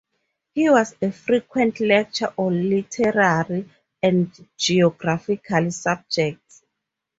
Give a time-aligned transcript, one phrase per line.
[0.55, 3.69] He was a frequent lecturer on literary
[4.01, 6.63] and geographical subjects.